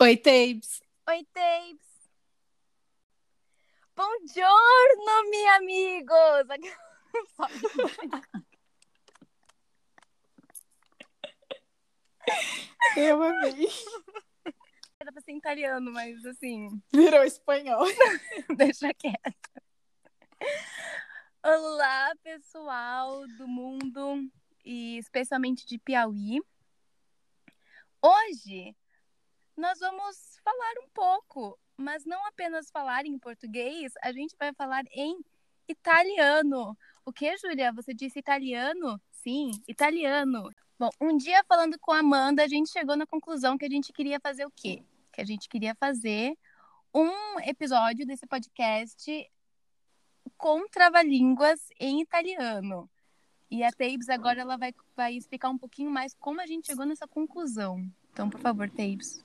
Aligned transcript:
Oi, 0.00 0.16
Tapes. 0.16 0.82
Oi, 1.08 1.24
Tapes. 1.32 2.10
Buongiorno, 3.94 5.30
mi 5.30 5.46
amigos. 5.46 6.48
Eu 12.96 13.22
amei. 13.22 13.68
Era 14.98 15.12
pra 15.12 15.22
ser 15.22 15.32
italiano, 15.32 15.92
mas 15.92 16.24
assim, 16.26 16.82
Virou 16.92 17.22
espanhol. 17.22 17.86
deixa 18.56 18.92
quieto. 18.94 19.62
Olá, 21.44 22.12
pessoal 22.20 23.24
do 23.38 23.46
mundo 23.46 24.28
e 24.64 24.98
especialmente 24.98 25.64
de 25.64 25.78
Piauí. 25.78 26.40
Hoje 28.02 28.74
nós 29.56 29.78
vamos 29.78 30.38
falar 30.44 30.74
um 30.84 30.88
pouco, 30.92 31.58
mas 31.76 32.04
não 32.04 32.26
apenas 32.26 32.70
falar 32.70 33.06
em 33.06 33.18
português, 33.18 33.92
a 34.02 34.12
gente 34.12 34.34
vai 34.38 34.52
falar 34.52 34.84
em 34.92 35.24
italiano. 35.68 36.76
O 37.04 37.12
que, 37.12 37.36
Júlia? 37.38 37.72
Você 37.72 37.94
disse 37.94 38.18
italiano? 38.18 39.00
Sim, 39.10 39.50
italiano. 39.66 40.50
Bom, 40.78 40.90
um 41.00 41.16
dia 41.16 41.44
falando 41.48 41.78
com 41.78 41.92
a 41.92 41.98
Amanda, 41.98 42.42
a 42.42 42.48
gente 42.48 42.70
chegou 42.70 42.96
na 42.96 43.06
conclusão 43.06 43.56
que 43.56 43.64
a 43.64 43.70
gente 43.70 43.92
queria 43.92 44.18
fazer 44.20 44.44
o 44.44 44.50
quê? 44.50 44.82
Que 45.12 45.20
a 45.20 45.24
gente 45.24 45.48
queria 45.48 45.74
fazer 45.76 46.36
um 46.92 47.40
episódio 47.40 48.06
desse 48.06 48.26
podcast 48.26 49.30
com 50.36 50.68
trava-línguas 50.68 51.60
em 51.78 52.00
italiano. 52.00 52.90
E 53.50 53.62
a 53.62 53.70
Tabes 53.70 54.08
agora 54.08 54.40
ela 54.40 54.56
vai, 54.56 54.74
vai 54.96 55.14
explicar 55.14 55.48
um 55.48 55.58
pouquinho 55.58 55.90
mais 55.90 56.14
como 56.14 56.40
a 56.40 56.46
gente 56.46 56.66
chegou 56.66 56.84
nessa 56.84 57.06
conclusão. 57.06 57.88
Então, 58.12 58.28
por 58.28 58.40
favor, 58.40 58.68
Tabes. 58.68 59.23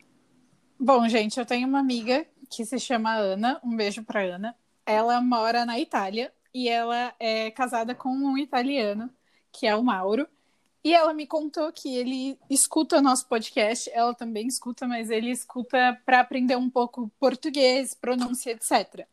Bom, 0.82 1.10
gente, 1.10 1.38
eu 1.38 1.46
tenho 1.46 1.68
uma 1.68 1.80
amiga 1.80 2.26
que 2.50 2.66
se 2.66 2.80
chama 2.80 3.14
Ana. 3.14 3.60
Um 3.62 3.76
beijo 3.76 4.02
pra 4.02 4.22
Ana. 4.22 4.56
Ela 4.86 5.20
mora 5.20 5.66
na 5.66 5.78
Itália 5.78 6.32
e 6.54 6.70
ela 6.70 7.14
é 7.20 7.52
casada 7.52 7.94
com 7.94 8.08
um 8.10 8.38
italiano, 8.38 9.10
que 9.52 9.68
é 9.68 9.76
o 9.76 9.84
Mauro. 9.84 10.26
E 10.82 10.94
ela 10.94 11.14
me 11.14 11.28
contou 11.28 11.70
que 11.74 11.94
ele 11.94 12.40
escuta 12.50 13.02
nosso 13.02 13.28
podcast, 13.28 13.92
ela 13.94 14.14
também 14.14 14.48
escuta, 14.48 14.88
mas 14.88 15.10
ele 15.10 15.30
escuta 15.30 16.02
para 16.06 16.22
aprender 16.22 16.56
um 16.56 16.70
pouco 16.70 17.12
português, 17.20 17.94
pronúncia, 17.94 18.52
etc. 18.52 19.06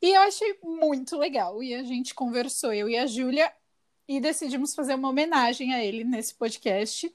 E 0.00 0.16
eu 0.16 0.22
achei 0.22 0.56
muito 0.62 1.16
legal. 1.18 1.60
E 1.64 1.74
a 1.74 1.82
gente 1.82 2.14
conversou, 2.14 2.72
eu 2.72 2.88
e 2.88 2.96
a 2.96 3.06
Júlia, 3.06 3.52
e 4.06 4.20
decidimos 4.20 4.72
fazer 4.72 4.94
uma 4.94 5.08
homenagem 5.08 5.74
a 5.74 5.84
ele 5.84 6.04
nesse 6.04 6.32
podcast. 6.32 7.12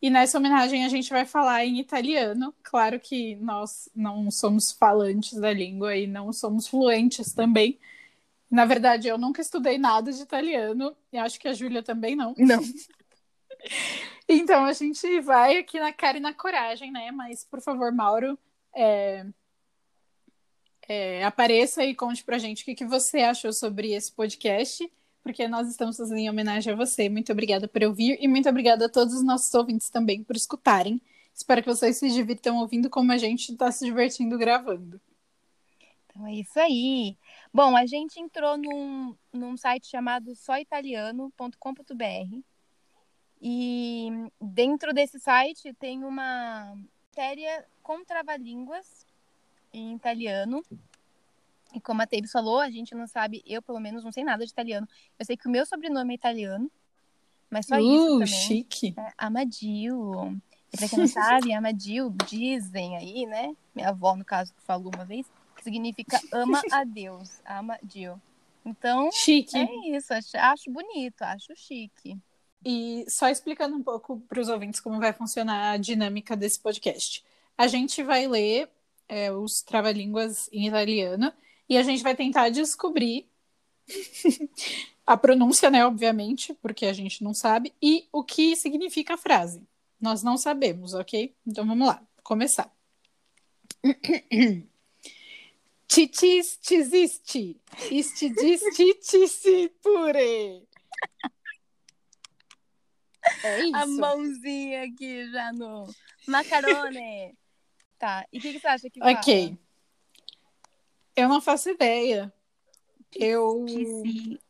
E 0.00 0.10
nessa 0.10 0.38
homenagem 0.38 0.84
a 0.84 0.88
gente 0.88 1.10
vai 1.10 1.24
falar 1.24 1.64
em 1.64 1.80
italiano. 1.80 2.54
Claro 2.62 3.00
que 3.00 3.36
nós 3.36 3.88
não 3.94 4.30
somos 4.30 4.70
falantes 4.72 5.38
da 5.40 5.52
língua 5.52 5.96
e 5.96 6.06
não 6.06 6.32
somos 6.32 6.68
fluentes 6.68 7.32
também. 7.32 7.78
Na 8.50 8.64
verdade, 8.64 9.08
eu 9.08 9.18
nunca 9.18 9.40
estudei 9.42 9.78
nada 9.78 10.12
de 10.12 10.22
italiano, 10.22 10.96
e 11.12 11.18
acho 11.18 11.38
que 11.38 11.48
a 11.48 11.52
Júlia 11.52 11.82
também 11.82 12.14
não. 12.14 12.34
Não. 12.38 12.62
Então 14.28 14.64
a 14.64 14.72
gente 14.72 15.20
vai 15.20 15.56
aqui 15.56 15.78
na 15.78 15.92
cara 15.92 16.18
e 16.18 16.20
na 16.20 16.34
coragem, 16.34 16.90
né? 16.90 17.12
Mas, 17.12 17.44
por 17.44 17.60
favor, 17.60 17.92
Mauro, 17.92 18.38
é... 18.74 19.24
É, 20.88 21.24
apareça 21.24 21.84
e 21.84 21.94
conte 21.94 22.22
pra 22.24 22.38
gente 22.38 22.62
o 22.62 22.64
que, 22.64 22.74
que 22.74 22.84
você 22.84 23.18
achou 23.20 23.52
sobre 23.52 23.92
esse 23.92 24.12
podcast, 24.12 24.88
porque 25.26 25.48
nós 25.48 25.68
estamos 25.68 25.96
fazendo 25.96 26.18
em 26.18 26.30
homenagem 26.30 26.72
a 26.72 26.76
você. 26.76 27.08
Muito 27.08 27.32
obrigada 27.32 27.66
por 27.66 27.82
ouvir 27.82 28.16
e 28.20 28.28
muito 28.28 28.48
obrigada 28.48 28.86
a 28.86 28.88
todos 28.88 29.12
os 29.12 29.24
nossos 29.24 29.52
ouvintes 29.52 29.90
também 29.90 30.22
por 30.22 30.36
escutarem. 30.36 31.02
Espero 31.34 31.64
que 31.64 31.68
vocês 31.68 31.96
se 31.96 32.08
divirtam 32.10 32.58
ouvindo 32.58 32.88
como 32.88 33.10
a 33.10 33.18
gente 33.18 33.50
está 33.50 33.72
se 33.72 33.84
divertindo 33.84 34.38
gravando. 34.38 35.00
Então 36.06 36.24
é 36.28 36.34
isso 36.34 36.60
aí. 36.60 37.18
Bom, 37.52 37.76
a 37.76 37.84
gente 37.86 38.20
entrou 38.20 38.56
num, 38.56 39.16
num 39.32 39.56
site 39.56 39.88
chamado 39.88 40.32
soitaliano.com.br 40.36 42.40
e 43.42 44.08
dentro 44.40 44.94
desse 44.94 45.18
site 45.18 45.74
tem 45.74 46.04
uma 46.04 46.72
matéria 47.10 47.66
com 47.82 48.04
trava-línguas 48.04 49.04
em 49.72 49.96
italiano. 49.96 50.62
E 51.74 51.80
como 51.80 52.02
a 52.02 52.06
Tebs 52.06 52.32
falou, 52.32 52.60
a 52.60 52.70
gente 52.70 52.94
não 52.94 53.06
sabe, 53.06 53.42
eu 53.46 53.60
pelo 53.60 53.80
menos 53.80 54.02
não 54.04 54.12
sei 54.12 54.24
nada 54.24 54.44
de 54.44 54.50
italiano. 54.50 54.88
Eu 55.18 55.24
sei 55.24 55.36
que 55.36 55.46
o 55.46 55.50
meu 55.50 55.66
sobrenome 55.66 56.14
é 56.14 56.16
italiano, 56.16 56.70
mas 57.50 57.66
só 57.66 57.78
isso 57.78 58.16
uh, 58.16 58.20
também. 58.20 58.26
chique. 58.26 58.94
É 58.96 59.12
Amadio. 59.18 60.40
E 60.72 60.76
pra 60.76 60.88
quem 60.88 60.98
não 60.98 61.06
sabe, 61.06 61.52
Amadio, 61.52 62.14
dizem 62.28 62.96
aí, 62.96 63.26
né? 63.26 63.54
Minha 63.74 63.90
avó, 63.90 64.16
no 64.16 64.24
caso, 64.24 64.52
que 64.54 64.62
falou 64.62 64.90
uma 64.94 65.04
vez, 65.04 65.26
que 65.56 65.64
significa 65.64 66.20
ama 66.32 66.60
a 66.72 66.84
Deus. 66.84 67.40
Amadio. 67.44 68.20
Então, 68.64 69.10
Chique. 69.12 69.56
é 69.56 69.96
isso. 69.96 70.12
Acho, 70.12 70.36
acho 70.36 70.70
bonito, 70.70 71.22
acho 71.22 71.54
chique. 71.54 72.18
E 72.64 73.04
só 73.08 73.28
explicando 73.28 73.76
um 73.76 73.82
pouco 73.82 74.18
para 74.28 74.40
os 74.40 74.48
ouvintes 74.48 74.80
como 74.80 74.98
vai 74.98 75.12
funcionar 75.12 75.70
a 75.70 75.76
dinâmica 75.76 76.36
desse 76.36 76.58
podcast. 76.58 77.24
A 77.56 77.68
gente 77.68 78.02
vai 78.02 78.26
ler 78.26 78.68
é, 79.08 79.30
os 79.30 79.62
trava-línguas 79.62 80.48
em 80.52 80.66
italiano 80.66 81.32
e 81.68 81.76
a 81.76 81.82
gente 81.82 82.02
vai 82.02 82.14
tentar 82.14 82.48
descobrir 82.48 83.28
a 85.06 85.16
pronúncia, 85.16 85.70
né, 85.70 85.84
obviamente, 85.86 86.54
porque 86.54 86.86
a 86.86 86.92
gente 86.92 87.22
não 87.22 87.32
sabe, 87.32 87.72
e 87.80 88.08
o 88.12 88.24
que 88.24 88.56
significa 88.56 89.14
a 89.14 89.18
frase. 89.18 89.62
Nós 90.00 90.22
não 90.22 90.36
sabemos, 90.36 90.94
ok? 90.94 91.34
Então 91.46 91.66
vamos 91.66 91.86
lá, 91.86 92.02
começar. 92.22 92.70
Titis 95.88 96.58
tisisti, 96.60 97.56
istidis 97.92 98.60
titisi 98.74 99.68
pure. 99.80 100.66
É 103.44 103.60
isso. 103.60 103.76
A 103.76 103.86
mãozinha 103.86 104.82
aqui 104.82 105.30
já 105.30 105.52
no 105.52 105.86
macarone. 106.26 107.38
tá, 107.98 108.26
e 108.32 108.38
o 108.38 108.40
que, 108.40 108.52
que 108.54 108.60
você 108.60 108.66
acha 108.66 108.90
que 108.90 109.00
Ok. 109.02 109.56
Eu 111.16 111.28
não 111.28 111.40
faço 111.40 111.70
ideia. 111.70 112.32
Eu. 113.14 113.64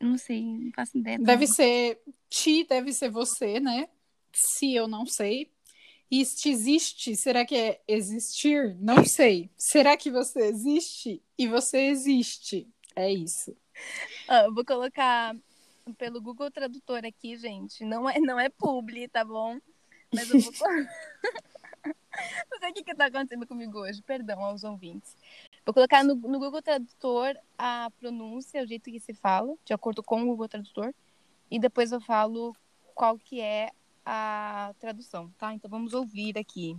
Não 0.01 0.19
sei, 0.19 0.43
não 0.43 0.73
faço 0.75 0.99
ideia. 0.99 1.19
Deve 1.19 1.47
não. 1.47 1.55
ser. 1.55 2.01
Ti 2.29 2.65
deve 2.65 2.93
ser 2.93 3.09
você, 3.09 3.61
né? 3.61 3.89
Se 4.33 4.75
eu 4.75 4.89
não 4.89 5.07
sei. 5.07 5.51
Este 6.11 6.51
existe, 6.51 7.17
será 7.17 7.45
que 7.45 7.57
é 7.57 7.81
existir? 7.89 8.77
Não 8.79 9.05
sei. 9.05 9.51
Será 9.57 9.97
que 9.97 10.11
você 10.11 10.41
existe 10.47 11.21
e 11.37 11.49
você 11.49 11.89
existe? 11.89 12.69
É 12.95 13.13
isso. 13.13 13.57
Ah, 14.29 14.49
vou 14.49 14.65
colocar 14.65 15.37
pelo 15.99 16.21
Google 16.21 16.51
Tradutor 16.51 17.05
aqui, 17.05 17.37
gente. 17.37 17.85
Não 17.85 18.09
é, 18.09 18.21
não 18.21 18.39
é 18.39 18.49
publi, 18.49 19.09
tá 19.09 19.25
bom? 19.25 19.59
Mas 20.15 20.31
eu 20.31 20.41
vou. 20.41 20.53
não 22.51 22.59
sei 22.61 22.71
o 22.71 22.75
que, 22.75 22.85
que 22.85 22.95
tá 22.95 23.07
acontecendo 23.07 23.47
comigo 23.47 23.81
hoje, 23.81 24.01
perdão 24.03 24.45
aos 24.45 24.63
ouvintes. 24.63 25.17
Vou 25.67 25.75
colocar 25.75 26.05
no, 26.05 26.15
no 26.15 26.39
Google 26.39 26.63
Tradutor 26.63 27.37
a 27.59 27.91
pronúncia, 27.99 28.63
o 28.63 28.67
jeito 28.67 28.89
que 28.89 29.01
se 29.01 29.13
fala, 29.13 29.53
de 29.65 29.75
acordo 29.75 30.01
com 30.01 30.23
o 30.23 30.27
Google 30.27 30.49
Tradutor, 30.49 30.95
e 31.51 31.59
depois 31.59 31.91
eu 31.91 32.01
falo 32.01 32.55
qual 32.95 33.19
que 33.19 33.41
é 33.41 33.71
a 34.05 34.73
tradução, 34.79 35.29
tá? 35.37 35.53
Então 35.53 35.69
vamos 35.69 35.93
ouvir 35.93 36.39
aqui. 36.39 36.77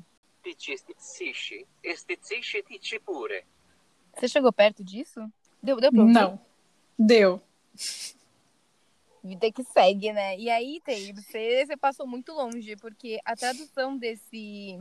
Você 4.15 4.29
chegou 4.29 4.53
perto 4.53 4.81
disso? 4.85 5.19
Deu, 5.61 5.81
deu 5.81 5.91
pra 5.91 6.01
ouvir? 6.01 6.13
Não. 6.13 6.39
Deu. 6.97 7.41
Vida 9.21 9.51
que 9.51 9.65
segue, 9.65 10.13
né? 10.13 10.39
E 10.39 10.49
aí, 10.49 10.79
Taylor, 10.85 11.13
você, 11.13 11.65
você 11.65 11.75
passou 11.75 12.07
muito 12.07 12.31
longe, 12.31 12.77
porque 12.77 13.19
a 13.25 13.35
tradução 13.35 13.97
desse, 13.97 14.79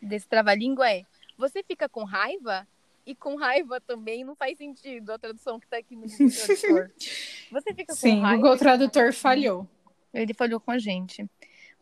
desse 0.00 0.26
trava-língua 0.26 0.90
é 0.90 1.04
você 1.36 1.62
fica 1.62 1.90
com 1.90 2.04
raiva 2.04 2.66
e 3.10 3.14
com 3.16 3.36
raiva 3.36 3.80
também 3.80 4.22
não 4.24 4.36
faz 4.36 4.58
sentido 4.58 5.10
a 5.12 5.18
tradução 5.18 5.58
que 5.58 5.66
tá 5.66 5.78
aqui 5.78 5.96
no 5.96 6.02
Google 6.06 6.28
Tradutor. 6.30 6.92
Você 7.50 7.74
fica 7.74 7.86
com 7.86 7.94
Sim, 7.94 8.18
o 8.18 8.22
raiva. 8.22 8.36
Google 8.36 8.54
e 8.54 8.58
com 8.58 8.64
Tradutor 8.64 9.12
falhou. 9.12 9.68
Ele 10.12 10.34
falhou 10.34 10.60
com 10.60 10.70
a 10.70 10.78
gente. 10.78 11.28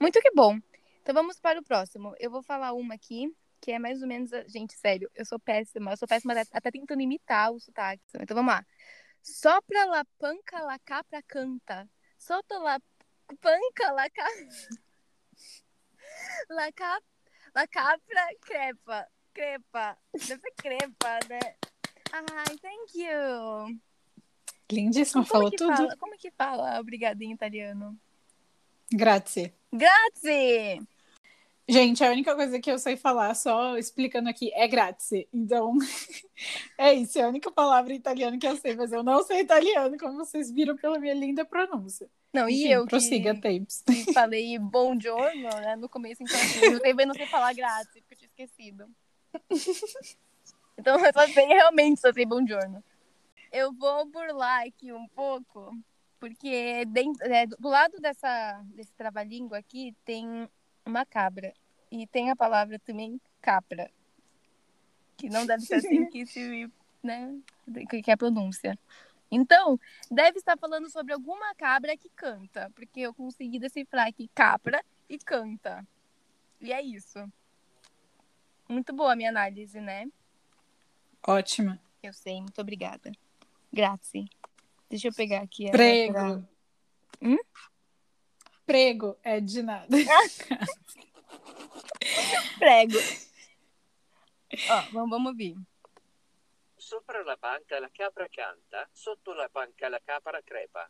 Muito 0.01 0.21
que 0.21 0.31
bom. 0.33 0.59
Então 1.03 1.15
vamos 1.15 1.41
para 1.41 1.59
o 1.61 1.65
próximo. 1.65 2.15
Eu 2.19 2.31
vou 2.31 2.43
falar 2.43 2.73
uma 2.73 2.95
aqui, 2.95 3.35
que 3.61 3.73
é 3.73 3.79
mais 3.79 4.03
ou 4.03 4.09
menos. 4.09 4.33
a- 4.33 4.47
Gente, 4.47 4.75
sério, 4.75 5.11
eu 5.15 5.25
sou 5.25 5.39
péssima. 5.39 5.93
Eu 5.93 5.97
sou 5.97 6.07
péssima 6.09 6.33
até, 6.53 6.71
tentando 6.71 7.01
imitar 7.01 7.53
o 7.53 7.59
sotaque. 7.61 8.03
Então 8.21 8.35
vamos 8.35 8.53
lá. 8.53 8.65
Sopra 9.23 9.85
la 9.87 10.05
panca 10.19 10.61
la 10.63 10.79
capra 10.79 11.21
canta. 11.23 11.89
Solta 12.19 12.59
la 12.59 12.79
panca 13.41 13.93
la 13.93 14.09
ca... 14.11 14.25
La, 16.49 16.71
cap... 16.73 17.03
la 17.55 17.67
capra 17.67 18.27
crepa. 18.41 19.07
Crepa. 19.37 19.99
Deve 20.15 20.41
ser 20.41 20.53
crepa, 20.57 21.19
né? 21.29 21.39
Ai, 22.11 22.57
thank 22.57 22.99
you. 22.99 23.79
Lindíssima, 24.73 25.23
Como 25.23 25.27
falou 25.27 25.51
tudo. 25.51 25.77
fala? 25.77 25.97
Como 25.99 26.17
que 26.17 26.31
fala 26.31 26.81
obrigado 26.81 27.21
em 27.21 27.33
italiano? 27.33 27.95
Grazie. 28.91 29.53
Grazie! 29.71 30.81
Gente, 31.69 32.03
a 32.03 32.11
única 32.11 32.35
coisa 32.35 32.59
que 32.59 32.71
eu 32.71 32.79
sei 32.79 32.97
falar, 32.97 33.35
só 33.35 33.77
explicando 33.77 34.31
aqui, 34.31 34.51
é 34.55 34.67
grazie. 34.67 35.29
Então, 35.35 35.77
é 36.79 36.95
isso. 36.95 37.19
É 37.19 37.25
a 37.25 37.29
única 37.29 37.51
palavra 37.51 37.93
em 37.93 37.97
italiano 37.97 38.39
que 38.39 38.47
eu 38.47 38.57
sei, 38.57 38.75
mas 38.75 38.91
eu 38.91 39.03
não 39.03 39.23
sei 39.23 39.41
italiano, 39.41 39.99
como 39.99 40.17
vocês 40.17 40.51
viram 40.51 40.77
pela 40.77 40.99
minha 40.99 41.13
linda 41.13 41.45
pronúncia. 41.45 42.09
Não, 42.33 42.49
e 42.49 42.63
Enfim, 42.63 42.73
eu 42.73 42.87
prossiga, 42.87 43.35
que, 43.35 43.41
tapes. 43.41 43.83
que 43.83 44.13
falei 44.15 44.59
bom 44.59 44.99
giorno, 44.99 45.49
né? 45.61 45.77
No 45.77 45.91
começo, 45.91 46.23
então 46.23 46.41
assim, 46.41 46.65
eu 46.65 46.81
também 46.81 47.05
não 47.05 47.15
sei 47.15 47.27
falar 47.27 47.53
grazie, 47.53 48.01
porque 48.01 48.15
eu 48.15 48.19
tinha 48.19 48.47
esquecido. 48.47 48.89
Então 50.79 51.03
eu 51.03 51.13
só 51.13 51.27
sei, 51.29 51.47
realmente 51.47 52.01
só 52.01 52.13
sei 52.13 52.27
bom 52.27 52.47
giorno. 52.47 52.85
Eu 53.51 53.73
vou 53.73 54.05
burlar 54.05 54.67
aqui 54.67 54.93
um 54.93 55.09
pouco, 55.09 55.75
porque 56.21 56.85
dentro, 56.87 57.25
é, 57.25 57.47
do 57.47 57.69
lado 57.69 57.99
dessa, 57.99 58.63
desse 58.75 58.93
trava-língua 58.93 59.59
aqui 59.59 59.97
tem 60.05 60.47
uma 60.85 61.07
cabra. 61.07 61.55
E 61.91 62.07
tem 62.07 62.31
a 62.31 62.37
palavra 62.37 62.79
também 62.79 63.19
capra. 63.41 63.91
Que 65.17 65.31
não 65.31 65.47
deve 65.47 65.63
ser 65.63 65.77
assim 65.77 66.07
que 66.07 66.27
se, 66.27 66.71
né, 67.03 67.35
que 67.89 68.11
é 68.11 68.13
a 68.13 68.17
pronúncia. 68.17 68.79
Então, 69.31 69.81
deve 70.11 70.39
estar 70.39 70.57
falando 70.59 70.91
sobre 70.91 71.13
alguma 71.13 71.55
cabra 71.55 71.97
que 71.97 72.09
canta, 72.11 72.71
porque 72.75 73.01
eu 73.01 73.15
consegui 73.15 73.59
decifrar 73.59 74.09
aqui 74.09 74.29
capra 74.35 74.85
e 75.09 75.19
canta. 75.19 75.87
E 76.61 76.73
é 76.73 76.83
isso. 76.83 77.19
Muito 78.69 78.93
boa 78.93 79.13
a 79.13 79.17
minha 79.17 79.31
análise, 79.31 79.81
né? 79.81 80.07
Ótima. 81.27 81.81
Eu 82.03 82.13
sei, 82.13 82.41
muito 82.41 82.61
obrigada. 82.61 83.13
Grazie. 83.73 84.29
Deixa 84.89 85.09
eu 85.09 85.15
pegar 85.15 85.43
aqui. 85.43 85.69
a 85.69 85.73
Prego. 85.73 86.47
Hum? 87.23 87.37
Prego 88.65 89.17
é 89.23 89.41
de 89.41 89.63
nada. 89.63 89.89
Prego. 92.59 92.99
Ó, 94.71 94.81
vamos, 94.93 95.11
vamos 95.11 95.33
ouvir. 95.33 95.57
Sopra 96.79 97.25
la 97.25 97.37
panca 97.37 97.81
la 97.81 97.91
capra 97.91 98.29
canta, 98.29 98.89
sotto 98.95 99.35
la 99.35 99.49
panca 99.49 99.89
la 99.89 99.99
capra 100.01 100.41
crepa. 100.43 100.89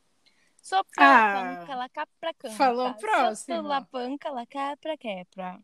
Sopra 0.60 1.04
Ah, 1.04 1.34
la 1.34 1.56
panca, 1.56 1.76
la 1.76 1.88
capra 1.88 2.34
canta. 2.34 2.56
falou 2.56 2.94
próximo. 2.94 3.56
Sopra 3.56 3.62
la 3.62 3.80
panca, 3.84 4.30
la 4.30 4.46
capra 4.46 4.96
quebra. 4.98 5.58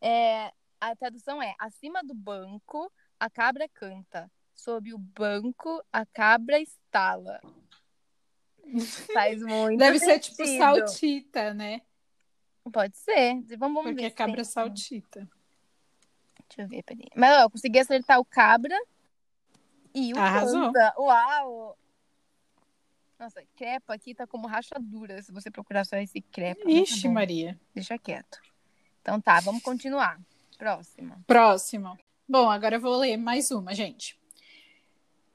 É, 0.00 0.52
a 0.90 0.96
tradução 0.96 1.42
é, 1.42 1.54
acima 1.58 2.02
do 2.02 2.14
banco, 2.14 2.90
a 3.18 3.28
cabra 3.30 3.68
canta. 3.68 4.30
Sob 4.54 4.94
o 4.94 4.98
banco, 4.98 5.82
a 5.92 6.06
cabra 6.06 6.58
estala. 6.60 7.40
Faz 9.12 9.42
muito 9.42 9.78
Deve 9.78 9.98
ser 9.98 10.18
tipo 10.20 10.36
sentido. 10.36 10.58
saltita, 10.58 11.52
né? 11.52 11.82
Pode 12.72 12.96
ser. 12.96 13.34
Vamos, 13.58 13.74
vamos 13.74 13.82
Porque 13.82 13.94
ver. 14.02 14.06
é 14.06 14.10
se 14.10 14.14
cabra 14.16 14.44
saltita. 14.44 15.28
Deixa 16.48 16.62
eu 16.62 16.68
ver, 16.68 16.82
peraí. 16.82 17.08
Mas 17.16 17.36
ó, 17.36 17.40
eu 17.42 17.50
consegui 17.50 17.78
acertar 17.78 18.18
o 18.20 18.24
cabra 18.24 18.78
e 19.94 20.14
o 20.14 20.18
Arrasou. 20.18 20.72
canta. 20.72 20.94
Uau! 20.98 21.76
Nossa, 23.18 23.42
crepa 23.56 23.94
aqui 23.94 24.14
tá 24.14 24.26
como 24.26 24.46
rachadura, 24.46 25.22
se 25.22 25.32
você 25.32 25.50
procurar 25.50 25.84
só 25.84 25.96
esse 25.96 26.20
crepa. 26.20 26.62
tá 26.62 26.70
Ixi, 26.70 27.08
bom. 27.08 27.14
Maria. 27.14 27.58
Deixa 27.74 27.98
quieto. 27.98 28.40
Então 29.02 29.20
tá, 29.20 29.40
vamos 29.40 29.62
continuar. 29.62 30.18
Próxima. 30.56 31.22
Próximo. 31.26 31.98
Bom, 32.28 32.50
agora 32.50 32.76
eu 32.76 32.80
vou 32.80 32.96
ler 32.96 33.16
mais 33.16 33.50
uma, 33.50 33.74
gente. 33.74 34.18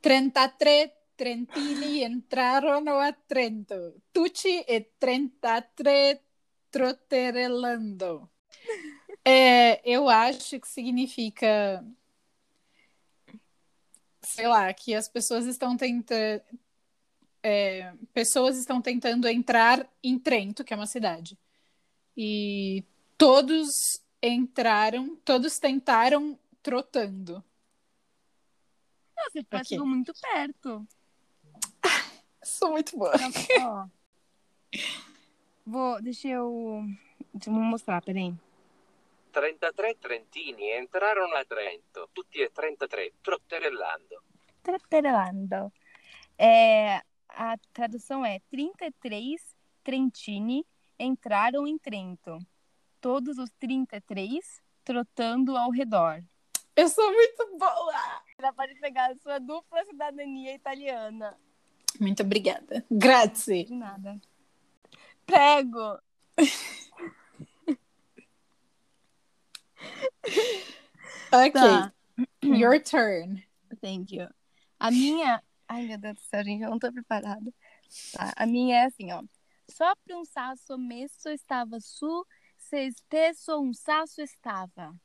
33 0.02 0.92
Trentini 1.16 2.04
entrarono 2.04 2.98
a 2.98 3.12
Trento. 3.12 3.94
Tucci 4.14 4.64
e 4.66 4.80
33 4.98 6.18
trotterellando. 6.72 8.30
É, 9.26 9.82
eu 9.84 10.08
acho 10.08 10.60
que 10.60 10.68
significa, 10.68 11.86
sei 14.22 14.48
lá, 14.48 14.74
que 14.74 14.96
as 14.96 15.10
pessoas 15.10 15.46
estão 15.46 15.76
tentando, 15.76 16.42
é, 17.44 17.94
pessoas 18.14 18.58
estão 18.58 18.82
tentando 18.82 19.28
entrar 19.28 19.88
em 20.02 20.18
Trento, 20.18 20.64
que 20.64 20.74
é 20.74 20.78
uma 20.78 20.88
cidade, 20.88 21.38
e 22.16 22.84
todos 23.18 23.70
entraram, 24.22 25.16
todos 25.18 25.60
tentaram 25.60 26.38
trotando. 26.62 27.44
Nossa, 29.16 29.44
tá 29.50 29.58
Ok. 29.58 29.66
chegou 29.66 29.86
muito 29.86 30.14
perto. 30.20 30.88
Sou 32.44 32.72
muito 32.72 32.98
boa. 32.98 33.14
Ó. 33.62 33.88
Vou, 35.66 36.02
deixa 36.02 36.28
eu. 36.28 36.84
Deixa 37.34 37.50
eu 37.50 37.54
mostrar, 37.54 38.02
peraí. 38.02 38.34
33 39.32 39.96
trentini 39.98 40.78
entrarono 40.80 41.36
a 41.36 41.46
Trento, 41.46 42.10
tutti 42.14 42.42
e 42.42 42.50
33 42.50 43.14
trotterellando. 43.22 44.24
Trapperlando. 44.64 45.72
É, 46.38 47.02
a 47.30 47.58
tradução 47.72 48.26
é 48.26 48.40
33 48.50 49.56
Trentini 49.84 50.66
entraram 50.98 51.68
em 51.68 51.78
Trento. 51.78 52.40
Todos 53.02 53.38
os 53.38 53.50
33 53.60 54.62
trotando 54.84 55.56
ao 55.56 55.72
redor. 55.72 56.24
Eu 56.76 56.88
sou 56.90 57.12
muito 57.12 57.58
boa. 57.58 58.24
Ela 58.38 58.54
pode 58.54 58.76
pegar 58.76 59.12
a 59.12 59.16
sua 59.16 59.40
dupla 59.40 59.84
cidadania 59.86 60.56
italiana. 60.56 61.38
Muito 62.00 62.24
obrigada. 62.24 62.86
Grazie. 62.90 63.66
De 63.66 63.74
nada. 63.74 64.20
Prego! 65.26 66.00
Ok. 71.32 71.52
Tá. 71.54 71.94
Your 72.44 72.82
turn. 72.82 73.44
Thank 73.82 74.16
you. 74.16 74.28
A 74.80 74.92
minha. 74.92 75.42
Ai, 75.68 75.86
meu 75.86 75.98
Deus 75.98 76.16
do 76.16 76.22
céu, 76.22 76.44
gente, 76.44 76.64
eu 76.64 76.70
não 76.70 76.80
tô 76.80 76.92
preparada. 76.92 77.54
Tá, 78.14 78.34
a 78.36 78.46
minha 78.46 78.78
é 78.78 78.86
assim, 78.86 79.12
ó. 79.12 79.22
Sopra 79.70 80.18
um 80.18 80.26
sasso 80.26 80.78
messo 80.78 81.30
estava 81.30 81.80
su, 81.80 82.26
se 82.70 82.86
espesso 82.86 83.60
um 83.60 83.74
sasso 83.74 84.22
estava. 84.22 84.96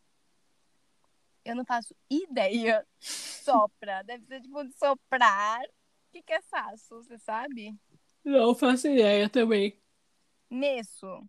Eu 1.43 1.57
não 1.57 1.65
faço 1.65 1.97
ideia. 2.11 2.87
Sopra. 3.01 4.03
Deve 4.03 4.27
ser 4.27 4.43
tipo 4.43 4.63
de 4.65 4.73
soprar. 4.75 5.63
O 5.63 6.13
que, 6.13 6.23
que 6.23 6.33
é 6.33 6.43
sasso? 6.43 7.03
Você 7.03 7.19
sabe? 7.19 7.75
Não 8.23 8.55
faço 8.55 8.87
ideia 8.87 9.29
também. 9.29 9.79
Messo. 10.51 11.27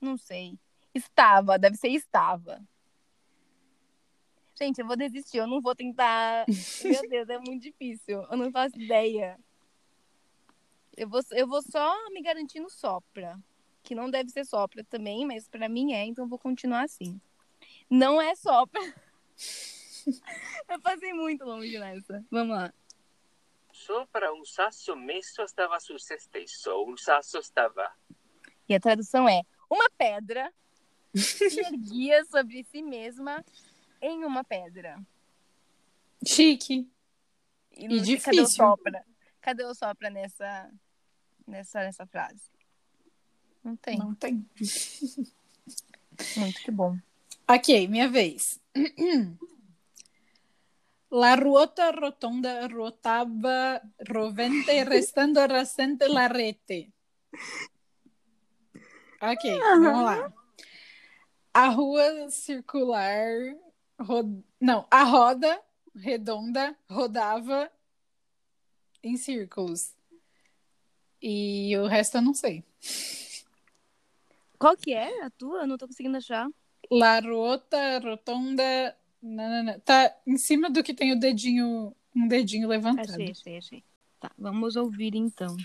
Não 0.00 0.16
sei. 0.16 0.58
Estava. 0.92 1.58
Deve 1.58 1.76
ser 1.76 1.88
estava. 1.88 2.60
Gente, 4.56 4.80
eu 4.80 4.86
vou 4.86 4.96
desistir. 4.96 5.38
Eu 5.38 5.46
não 5.46 5.60
vou 5.60 5.74
tentar. 5.74 6.46
Meu 6.84 7.02
Deus, 7.08 7.28
é 7.28 7.38
muito 7.38 7.62
difícil. 7.62 8.22
Eu 8.24 8.36
não 8.36 8.50
faço 8.50 8.76
ideia. 8.78 9.38
Eu 10.96 11.08
vou, 11.08 11.20
eu 11.30 11.46
vou 11.46 11.62
só 11.62 12.10
me 12.10 12.20
garantir 12.22 12.58
no 12.58 12.68
sopra. 12.68 13.38
Que 13.88 13.94
não 13.94 14.10
deve 14.10 14.28
ser 14.28 14.44
sopra 14.44 14.84
também, 14.84 15.24
mas 15.24 15.48
pra 15.48 15.66
mim 15.66 15.94
é, 15.94 16.04
então 16.04 16.26
eu 16.26 16.28
vou 16.28 16.38
continuar 16.38 16.82
assim. 16.82 17.18
Não 17.88 18.20
é 18.20 18.34
sopra. 18.34 18.78
eu 20.68 20.78
passei 20.82 21.14
muito 21.14 21.42
longe 21.42 21.78
nessa. 21.78 22.22
Vamos 22.30 22.54
lá. 22.54 22.70
Sopra 23.72 24.30
un 24.34 24.44
sasso 24.44 24.94
messo 24.94 25.42
stava 25.48 25.80
su 25.80 25.98
se 25.98 26.18
stesso, 26.18 26.84
un 26.84 26.98
sasso 26.98 27.38
stava. 27.42 27.90
E 28.68 28.74
a 28.74 28.78
tradução 28.80 29.26
é: 29.26 29.40
uma 29.70 29.88
pedra 29.96 30.52
se 31.14 31.46
erguia 31.64 32.22
sobre 32.26 32.64
si 32.64 32.82
mesma 32.82 33.42
em 34.02 34.22
uma 34.22 34.44
pedra. 34.44 35.00
Chique. 36.26 36.86
E, 37.72 37.84
E 37.86 37.88
não- 37.88 37.96
Cadê 37.96 38.00
o 38.00 38.04
difícil. 38.04 38.46
sopra? 38.48 39.02
Cadê 39.40 39.64
o 39.64 39.74
sopra 39.74 40.10
nessa, 40.10 40.70
nessa, 41.46 41.80
nessa 41.80 42.06
frase? 42.06 42.50
Não 43.64 43.76
tem. 43.76 43.98
Não 43.98 44.14
tem. 44.14 44.44
Muito 46.36 46.62
que 46.62 46.70
bom. 46.70 46.96
Ok, 47.48 47.86
minha 47.88 48.08
vez. 48.08 48.60
La 51.10 51.34
ruota 51.36 51.90
rotonda 51.90 52.66
ruotava 52.66 53.80
rovente 54.06 54.84
restando 54.84 55.40
rasente 55.46 56.06
la 56.06 56.28
rete. 56.28 56.92
Ok, 59.20 59.58
vamos 59.80 60.04
lá. 60.04 60.32
A 61.54 61.68
rua 61.68 62.30
circular. 62.30 63.56
ro- 63.98 64.42
Não, 64.60 64.86
a 64.90 65.02
roda 65.04 65.58
redonda 65.96 66.76
rodava 66.90 67.70
em 69.02 69.16
círculos. 69.16 69.94
E 71.22 71.74
o 71.78 71.86
resto 71.86 72.18
eu 72.18 72.22
não 72.22 72.34
sei. 72.34 72.62
Qual 74.58 74.76
que 74.76 74.92
é 74.92 75.22
a 75.22 75.30
tua? 75.30 75.60
Eu 75.60 75.66
não 75.66 75.78
tô 75.78 75.86
conseguindo 75.86 76.16
achar. 76.16 76.48
La 76.90 77.20
ruota 77.20 77.98
rotonda. 78.00 78.96
nanana. 79.22 79.80
Tá 79.84 80.14
em 80.26 80.36
cima 80.36 80.70
do 80.70 80.82
que 80.82 80.94
tem 80.94 81.12
o 81.12 81.18
dedinho, 81.18 81.94
um 82.14 82.26
dedinho 82.28 82.68
levantado. 82.68 83.10
Achei, 83.10 83.30
achei, 83.30 83.58
achei. 83.58 83.84
Tá, 84.20 84.30
vamos 84.36 84.76
ouvir 84.76 85.14
então. 85.14 85.56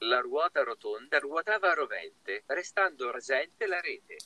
La 0.00 0.20
ruota 0.20 0.64
rotonda 0.64 1.20
ruotava 1.20 1.74
rovente, 1.74 2.42
restando 2.50 3.12
rasente 3.12 3.66
la 3.66 3.80
rete. 3.80 4.18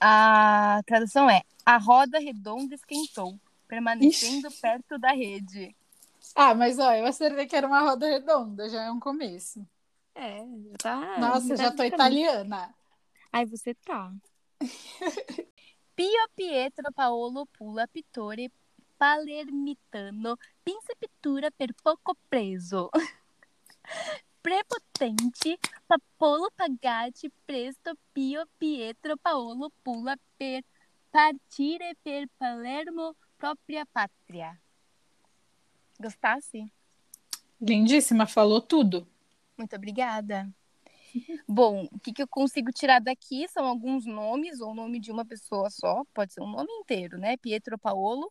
A 0.00 0.82
tradução 0.84 1.30
é: 1.30 1.42
A 1.64 1.76
roda 1.76 2.18
redonda 2.18 2.74
esquentou, 2.74 3.38
permanecendo 3.68 4.48
perto 4.60 4.98
da 4.98 5.12
rede. 5.12 5.76
Ah, 6.34 6.54
mas 6.54 6.78
ó, 6.80 6.92
eu 6.94 7.06
acertei 7.06 7.46
que 7.46 7.54
era 7.54 7.66
uma 7.66 7.80
roda 7.80 8.08
redonda, 8.08 8.68
já 8.68 8.82
é 8.82 8.90
um 8.90 8.98
começo. 8.98 9.64
É, 10.14 10.38
já 10.38 10.76
tá. 10.78 11.18
Nossa, 11.18 11.56
já 11.56 11.70
tô 11.72 11.82
italiana. 11.82 12.74
Ai, 13.32 13.46
você 13.46 13.74
tá. 13.74 14.12
Pio 15.96 16.28
Pietro 16.36 16.92
Paolo 16.92 17.46
Pula 17.46 17.88
Pittore 17.88 18.50
Palermitano 18.96 20.36
Pinse 20.64 20.94
Pittura 20.98 21.50
per 21.50 21.74
poco 21.82 22.16
preso. 22.28 22.88
Prepotente 24.40 25.58
Papolo 25.86 26.50
Pagati 26.54 27.30
Presto 27.44 27.96
Pio 28.12 28.46
Pietro 28.58 29.16
Paolo 29.16 29.70
Pula 29.82 30.16
per 30.36 30.62
partire 31.10 31.96
per 32.02 32.28
Palermo 32.38 33.14
propria 33.36 33.84
pátria. 33.86 34.58
Gostasse? 35.98 36.72
Lindíssima, 37.60 38.26
falou 38.26 38.60
tudo. 38.60 39.06
Muito 39.62 39.76
obrigada. 39.76 40.52
Bom, 41.46 41.88
o 41.92 41.98
que, 42.00 42.12
que 42.12 42.20
eu 42.20 42.26
consigo 42.26 42.72
tirar 42.72 43.00
daqui 43.00 43.46
são 43.46 43.64
alguns 43.64 44.04
nomes, 44.04 44.60
ou 44.60 44.72
o 44.72 44.74
nome 44.74 44.98
de 44.98 45.12
uma 45.12 45.24
pessoa 45.24 45.70
só, 45.70 46.04
pode 46.12 46.32
ser 46.32 46.40
um 46.40 46.50
nome 46.50 46.68
inteiro, 46.80 47.16
né? 47.16 47.36
Pietro 47.36 47.78
Paolo. 47.78 48.28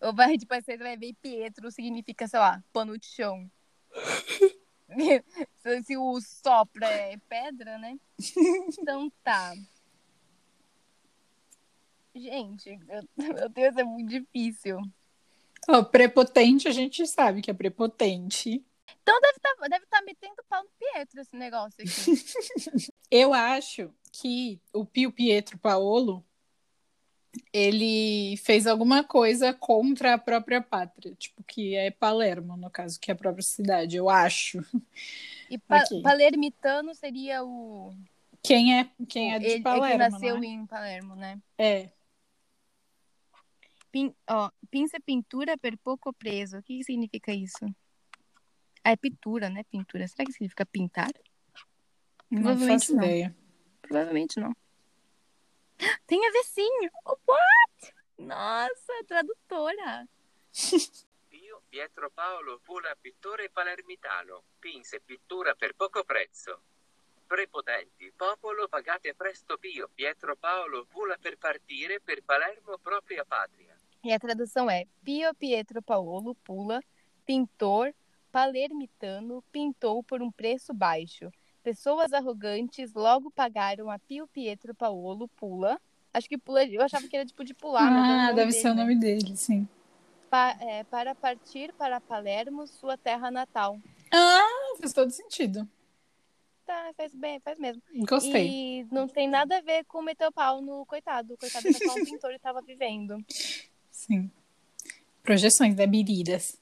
Ou 0.00 0.14
vai, 0.14 0.38
depois 0.38 0.64
você 0.64 0.78
vai 0.78 0.96
ver 0.96 1.12
Pietro 1.20 1.70
significa, 1.70 2.26
sei 2.26 2.40
lá, 2.40 2.64
pano 2.72 2.96
de 2.96 3.04
chão. 3.04 3.50
se, 5.84 5.96
o 5.98 6.18
sopra 6.22 6.86
é 6.86 7.18
pedra, 7.28 7.76
né? 7.76 7.98
Então 8.78 9.12
tá. 9.22 9.54
Gente, 12.14 12.80
eu- 12.88 13.04
meu 13.34 13.48
Deus, 13.50 13.76
é 13.76 13.84
muito 13.84 14.08
difícil. 14.08 14.80
Ó, 15.68 15.82
prepotente, 15.84 16.68
a 16.68 16.72
gente 16.72 17.06
sabe 17.06 17.42
que 17.42 17.50
é 17.50 17.54
prepotente. 17.54 18.64
Então 19.02 19.20
deve 19.20 19.36
estar 19.36 19.68
deve 19.68 19.86
tá 19.86 20.02
metendo 20.02 20.44
pau 20.48 20.62
no 20.62 20.70
Pietro 20.78 21.20
esse 21.20 21.36
negócio 21.36 21.82
aqui. 21.82 21.90
Eu 23.10 23.34
acho 23.34 23.92
que 24.12 24.60
o 24.72 24.86
Pio 24.86 25.12
Pietro 25.12 25.58
Paolo 25.58 26.24
ele 27.52 28.36
fez 28.38 28.66
alguma 28.66 29.02
coisa 29.02 29.52
contra 29.54 30.14
a 30.14 30.18
própria 30.18 30.60
pátria, 30.60 31.14
tipo 31.14 31.42
que 31.44 31.74
é 31.74 31.90
Palermo, 31.90 32.56
no 32.56 32.70
caso, 32.70 33.00
que 33.00 33.10
é 33.10 33.14
a 33.14 33.16
própria 33.16 33.42
cidade, 33.42 33.96
eu 33.96 34.08
acho. 34.08 34.58
E 35.50 35.58
pa 35.58 35.82
Ok. 35.82 36.02
Palermitano 36.02 36.94
seria 36.94 37.42
o. 37.42 37.94
Quem 38.42 38.78
é 38.78 38.90
quem 39.08 39.34
é 39.34 39.38
de 39.38 39.44
ele, 39.46 39.54
ele 39.54 39.62
Palermo, 39.62 39.90
que 39.90 39.98
nasceu 39.98 40.38
né? 40.38 40.46
em 40.46 40.66
Palermo, 40.66 41.14
né? 41.14 41.38
É, 41.56 41.90
Pin, 43.92 44.14
ó, 44.26 44.50
pinça 44.70 44.98
pintura 44.98 45.58
per 45.58 45.76
pouco 45.76 46.12
preso. 46.14 46.56
O 46.56 46.62
que, 46.62 46.78
que 46.78 46.84
significa 46.84 47.30
isso? 47.32 47.66
Ah, 48.84 48.90
é 48.90 48.96
pintura, 48.96 49.48
né? 49.48 49.62
Pintura. 49.64 50.06
Será 50.08 50.24
que 50.24 50.32
significa 50.32 50.66
pintar? 50.66 51.12
não 52.30 52.42
Provavelmente 52.42 52.86
faço 52.86 52.96
não. 52.96 53.04
ideia. 53.04 53.36
Provavelmente 53.82 54.40
não. 54.40 54.52
Tem 56.06 56.26
a 56.26 56.30
ver 56.30 56.44
sim! 56.44 56.70
Oh, 57.04 57.16
what? 57.26 57.94
Nossa, 58.18 58.92
tradutora! 59.06 60.08
Pio 61.28 61.62
Pietro 61.68 62.10
Paolo 62.10 62.60
Pula 62.60 62.94
pittore 63.00 63.48
palermitano, 63.48 64.44
pinse 64.58 65.00
pittura 65.00 65.54
per 65.54 65.74
poco 65.74 66.04
prezzo. 66.04 66.60
Prepotenti, 67.26 68.12
popolo 68.14 68.68
pagate 68.68 69.14
presto 69.14 69.56
Pio 69.58 69.88
Pietro 69.88 70.36
Paolo 70.36 70.84
Pula 70.86 71.16
per 71.18 71.38
partire 71.38 72.00
per 72.00 72.22
Palermo 72.22 72.78
propria 72.78 73.24
patria. 73.24 73.74
E 74.04 74.12
a 74.12 74.18
tradução 74.18 74.68
é 74.68 74.86
Pio 75.02 75.34
Pietro 75.34 75.80
Paolo 75.80 76.34
Pula, 76.34 76.80
pintor 77.24 77.94
palermitano, 78.32 79.44
pintou 79.52 80.02
por 80.02 80.22
um 80.22 80.32
preço 80.32 80.72
baixo. 80.74 81.30
Pessoas 81.62 82.12
arrogantes 82.12 82.92
logo 82.94 83.30
pagaram 83.30 83.90
a 83.90 83.98
Pio 83.98 84.26
Pietro 84.26 84.74
Paolo 84.74 85.28
Pula. 85.28 85.80
Acho 86.12 86.28
que 86.28 86.36
pula, 86.36 86.64
eu 86.64 86.82
achava 86.82 87.06
que 87.06 87.16
era 87.16 87.24
tipo 87.24 87.44
de 87.44 87.54
pular, 87.54 87.90
mas 87.92 88.08
é 88.08 88.12
Ah, 88.12 88.32
deve 88.32 88.50
dele, 88.50 88.62
ser 88.62 88.68
o 88.70 88.74
né? 88.74 88.82
nome 88.82 88.96
dele, 88.96 89.36
sim. 89.36 89.68
Pa- 90.28 90.56
é, 90.60 90.82
para 90.84 91.14
partir 91.14 91.72
para 91.74 92.00
Palermo, 92.00 92.66
sua 92.66 92.96
terra 92.98 93.30
natal. 93.30 93.78
Ah, 94.10 94.74
faz 94.80 94.92
todo 94.92 95.10
sentido. 95.10 95.68
Tá, 96.66 96.92
faz 96.96 97.14
bem, 97.14 97.38
faz 97.40 97.58
mesmo. 97.58 97.82
Gostei. 98.08 98.48
E 98.48 98.86
não 98.90 99.06
tem 99.06 99.28
nada 99.28 99.58
a 99.58 99.60
ver 99.60 99.84
com 99.84 100.00
meter 100.02 100.26
o 100.26 100.32
pau 100.32 100.60
no 100.62 100.84
coitado. 100.86 101.34
O 101.34 101.36
coitado 101.36 101.68
era 101.68 101.78
só 101.78 101.94
um 101.96 102.00
pintor 102.04 102.32
e 102.32 102.38
tava 102.38 102.62
vivendo. 102.62 103.24
Sim. 103.90 104.30
Projeções, 105.22 105.74
né? 105.76 105.86
Biridas. 105.86 106.60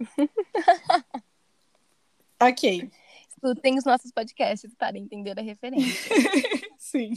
ok. 2.40 2.90
Escutem 3.28 3.78
os 3.78 3.84
nossos 3.84 4.10
podcasts 4.10 4.74
para 4.74 4.98
entender 4.98 5.38
a 5.38 5.42
referência. 5.42 6.14
Sim. 6.78 7.14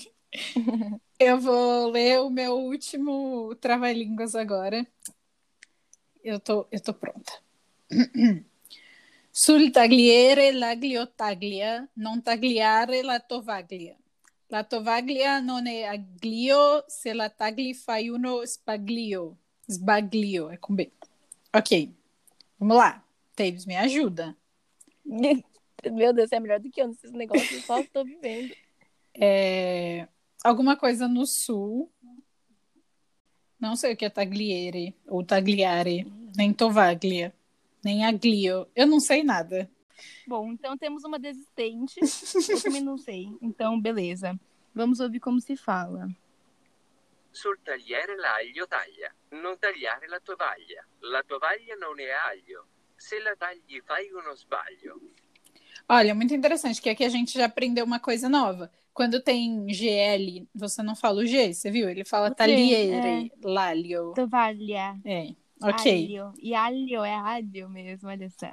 Eu 1.18 1.40
vou 1.40 1.90
ler 1.90 2.20
o 2.20 2.30
meu 2.30 2.58
último 2.58 3.56
trava-línguas 3.56 4.36
agora. 4.36 4.86
Eu 6.24 6.40
tô, 6.40 6.68
eu 6.72 6.82
tô 6.82 6.94
pronta. 6.94 7.32
Sul 9.32 9.72
tagliere 9.72 10.52
l'aglio 10.52 11.08
taglia, 11.14 11.88
non 11.94 12.24
tagliare 12.24 13.04
la 13.04 13.20
tovaglia. 13.20 13.96
La 14.48 14.64
tovaglia 14.64 15.40
non 15.40 15.68
è 15.68 15.84
aglio, 15.84 16.86
se 16.88 17.14
la 17.14 17.30
tagli 17.30 17.74
fai 17.74 18.10
uno 18.10 18.46
spaglio. 18.46 19.38
Sbaglio, 19.68 20.50
é 20.50 20.58
com 20.58 20.74
B. 20.74 20.90
Ok. 21.54 21.94
Vamos 22.60 22.78
lá. 22.78 23.04
Taves, 23.36 23.66
me 23.66 23.76
ajuda. 23.76 24.36
Meu 25.92 26.14
Deus, 26.14 26.32
é 26.32 26.40
melhor 26.40 26.60
do 26.60 26.70
que 26.70 26.82
eu 26.82 26.88
nesses 26.88 27.12
negócios, 27.12 27.52
eu 27.52 27.62
só 27.62 27.84
tô 27.84 28.04
vivendo. 28.04 28.54
É, 29.14 30.08
alguma 30.44 30.76
coisa 30.76 31.08
no 31.08 31.26
sul. 31.26 31.92
Não 33.60 33.76
sei 33.76 33.94
o 33.94 33.98
que 33.98 34.06
é 34.06 34.10
tagliere 34.10 34.96
ou 35.08 35.24
tagliare, 35.24 36.12
nem 36.36 36.54
tovaglia, 36.54 37.34
nem 37.84 38.06
aglio. 38.06 38.68
Eu 38.76 38.86
não 38.86 39.00
sei 39.00 39.24
nada. 39.24 39.70
Bom, 40.28 40.52
então 40.52 40.78
temos 40.78 41.04
uma 41.04 41.18
desistente. 41.18 42.00
Eu 42.50 42.62
também 42.62 42.82
não 42.82 42.98
sei. 42.98 43.30
Então, 43.42 43.80
beleza. 43.80 44.40
Vamos 44.74 45.00
ouvir 45.00 45.20
como 45.20 45.42
se 45.42 45.56
fala. 45.56 46.08
Sul 47.32 47.60
tagliere 47.62 48.16
l'aglio 48.16 48.68
taglia, 48.68 49.14
non 49.30 49.58
tagliare 49.60 50.08
la 50.08 50.20
tovaglia. 50.20 50.86
La 51.00 51.24
tovaglia 51.24 51.76
non 51.76 52.00
è 52.00 52.10
aglio. 52.10 52.68
Se 52.96 53.20
la 53.20 53.36
tagli 53.38 53.82
fai 53.86 54.10
uno 54.12 54.34
sbaglio. 54.36 55.00
Olha, 55.90 56.14
muito 56.14 56.34
interessante, 56.34 56.82
que 56.82 56.90
aqui 56.90 57.06
a 57.06 57.10
gente 57.10 57.38
já 57.38 57.46
aprendeu 57.46 57.86
uma 57.86 58.00
coisa 58.00 58.28
nova. 58.28 58.72
Quando 58.94 59.22
tem 59.22 59.68
GL, 59.68 60.48
você 60.54 60.82
não 60.82 60.96
fala 60.96 61.22
o 61.22 61.26
G, 61.26 61.54
você 61.54 61.70
viu? 61.70 61.88
Ele 61.88 62.04
fala 62.04 62.34
tagliere, 62.34 63.32
l'aglio. 63.44 64.14
Tovalha. 64.14 65.00
É, 65.06 65.36
ok. 65.62 66.18
Alho. 66.18 66.34
E 66.42 66.56
alho 66.56 67.04
é 67.04 67.14
alho 67.14 67.70
mesmo, 67.70 68.10
olha 68.10 68.30
só. 68.32 68.52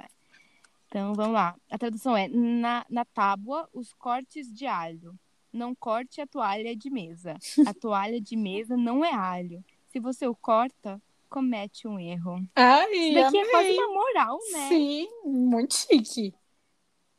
Então, 0.87 1.13
vamos 1.13 1.33
lá. 1.33 1.55
A 1.69 1.77
tradução 1.77 2.15
é: 2.15 2.27
na, 2.27 2.85
na 2.89 3.03
tábua, 3.03 3.67
os 3.73 3.91
cortes 3.93 4.53
de 4.53 4.67
alho. 4.67 5.17
Não 5.55 5.73
corte 5.73 6.19
a 6.19 6.27
toalha 6.27 6.75
de 6.75 6.89
mesa. 6.89 7.37
A 7.65 7.73
toalha 7.79 8.19
de 8.19 8.35
mesa 8.35 8.75
não 8.75 9.05
é 9.05 9.13
alho. 9.13 9.63
Se 9.87 10.01
você 10.01 10.27
o 10.27 10.35
corta, 10.35 11.01
comete 11.29 11.87
um 11.87 11.97
erro. 11.97 12.45
Ai, 12.53 12.91
Isso 12.91 13.13
daqui 13.13 13.37
é 13.37 13.49
quase 13.49 13.69
amei. 13.69 13.79
uma 13.79 13.93
moral, 13.93 14.37
né? 14.51 14.67
Sim, 14.67 15.07
muito 15.23 15.73
chique. 15.73 16.33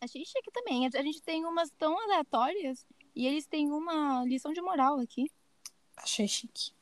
Achei 0.02 0.22
chique 0.22 0.50
também. 0.52 0.86
A 0.86 1.02
gente 1.02 1.22
tem 1.22 1.46
umas 1.46 1.70
tão 1.78 1.98
aleatórias 1.98 2.86
e 3.14 3.26
eles 3.26 3.46
têm 3.46 3.72
uma 3.72 4.22
lição 4.26 4.52
de 4.52 4.60
moral 4.60 4.98
aqui. 4.98 5.30
Achei 5.96 6.28
chique. 6.28 6.72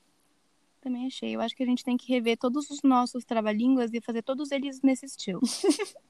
Também 0.81 1.07
achei. 1.07 1.37
Eu 1.37 1.41
acho 1.41 1.55
que 1.55 1.63
a 1.63 1.67
gente 1.67 1.85
tem 1.85 1.97
que 1.97 2.13
rever 2.13 2.37
todos 2.37 2.69
os 2.69 2.83
nossos 2.83 3.25
trava-línguas 3.25 3.95
e 3.95 4.01
fazer 4.01 4.23
todos 4.23 4.51
eles 4.51 4.83
nesse 4.83 5.07
estilo. 5.07 5.41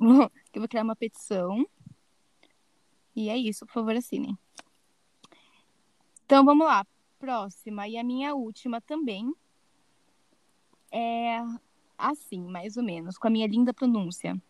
Eu 0.00 0.60
vou 0.60 0.68
criar 0.68 0.84
uma 0.84 0.96
petição. 0.96 1.68
E 3.14 3.28
é 3.28 3.36
isso, 3.36 3.66
por 3.66 3.74
favor, 3.74 3.94
assinem. 3.94 4.38
Então 6.30 6.44
vamos 6.44 6.64
lá. 6.64 6.86
Próxima 7.18 7.88
e 7.88 7.98
a 7.98 8.04
minha 8.04 8.36
última 8.36 8.80
também. 8.80 9.34
É 10.92 11.40
assim, 11.98 12.40
mais 12.42 12.76
ou 12.76 12.84
menos, 12.84 13.18
com 13.18 13.26
a 13.26 13.30
minha 13.30 13.48
linda 13.48 13.74
pronúncia. 13.74 14.40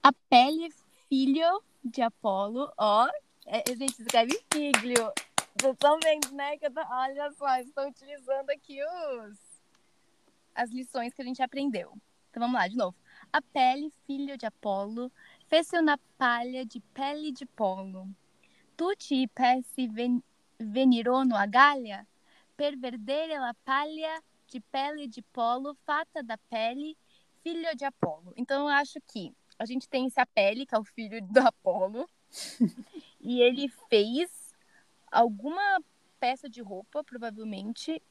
A 0.00 0.12
pele 0.30 0.72
filho 1.08 1.60
de 1.84 2.00
Apolo, 2.00 2.72
ó. 2.78 3.08
É, 3.44 3.64
gente, 3.74 4.02
escreve 4.02 4.40
figlio. 4.54 5.12
Vocês 5.60 5.72
estão 5.72 5.98
vendo, 6.00 6.30
né? 6.30 6.56
Que 6.56 6.70
tô... 6.70 6.80
Olha 6.80 7.32
só, 7.32 7.58
estou 7.58 7.88
utilizando 7.88 8.50
aqui 8.50 8.78
os... 8.84 9.36
as 10.54 10.70
lições 10.70 11.12
que 11.12 11.22
a 11.22 11.24
gente 11.24 11.42
aprendeu. 11.42 11.92
Então 12.30 12.40
vamos 12.40 12.54
lá, 12.54 12.68
de 12.68 12.76
novo. 12.76 12.94
A 13.32 13.42
pele, 13.42 13.92
filho 14.06 14.38
de 14.38 14.46
Apolo, 14.46 15.10
fez-se 15.48 15.82
na 15.82 15.98
palha 16.16 16.64
de 16.64 16.78
pele 16.94 17.32
de 17.32 17.46
polo. 17.46 18.08
Tutti 18.76 19.24
i 19.24 19.26
pessi. 19.26 19.90
Venirono 20.62 21.36
a 21.36 21.46
galha, 21.46 22.06
per 22.56 22.76
verdere 22.76 23.38
la 23.38 23.54
palha 23.64 24.22
de 24.46 24.60
pele 24.60 25.08
de 25.08 25.22
polo, 25.22 25.74
fata 25.86 26.22
da 26.22 26.36
pele, 26.50 26.96
filho 27.42 27.74
de 27.74 27.84
Apolo. 27.84 28.32
Então, 28.36 28.68
eu 28.68 28.68
acho 28.68 29.00
que 29.06 29.34
a 29.58 29.64
gente 29.64 29.88
tem 29.88 30.06
esse 30.06 30.20
Apele, 30.20 30.66
que 30.66 30.74
é 30.74 30.78
o 30.78 30.84
filho 30.84 31.22
do 31.22 31.38
Apolo, 31.38 32.08
e 33.20 33.40
ele 33.40 33.68
fez 33.88 34.54
alguma 35.10 35.82
peça 36.20 36.48
de 36.48 36.60
roupa, 36.60 37.02
provavelmente, 37.02 38.02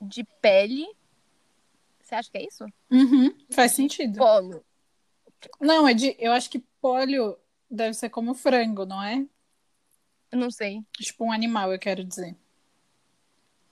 de 0.00 0.24
pele. 0.24 0.86
Você 2.00 2.14
acha 2.14 2.30
que 2.30 2.38
é 2.38 2.46
isso? 2.46 2.64
Uhum, 2.90 3.34
faz 3.50 3.72
sentido. 3.72 4.18
Polo. 4.18 4.64
Não, 5.60 5.86
é 5.86 5.94
de. 5.94 6.16
Eu 6.18 6.32
acho 6.32 6.50
que 6.50 6.58
polio 6.80 7.38
deve 7.70 7.94
ser 7.94 8.08
como 8.10 8.34
frango, 8.34 8.84
não 8.84 9.02
é? 9.02 9.26
Eu 10.30 10.38
não 10.38 10.50
sei. 10.50 10.82
Tipo 10.92 11.24
um 11.24 11.32
animal, 11.32 11.72
eu 11.72 11.78
quero 11.78 12.04
dizer. 12.04 12.36